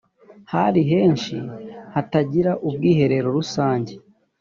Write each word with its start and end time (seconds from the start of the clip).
hari 0.53 0.81
henshi 0.91 1.35
hatagira 1.93 2.51
ubwiherero 2.67 3.27
rusange 3.37 3.93